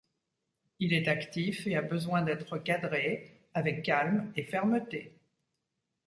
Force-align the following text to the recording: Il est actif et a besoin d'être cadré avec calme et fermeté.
Il 0.79 0.93
est 0.95 1.07
actif 1.07 1.67
et 1.67 1.75
a 1.75 1.83
besoin 1.83 2.23
d'être 2.23 2.57
cadré 2.57 3.39
avec 3.53 3.83
calme 3.83 4.33
et 4.35 4.41
fermeté. 4.43 5.15